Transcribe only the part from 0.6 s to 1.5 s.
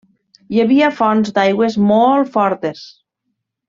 havia fonts